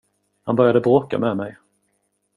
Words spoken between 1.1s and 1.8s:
med mig.